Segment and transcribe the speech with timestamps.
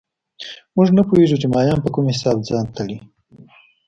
[0.75, 2.97] موږ نه پوهېږو چې مایان په کوم حساب ځان تړي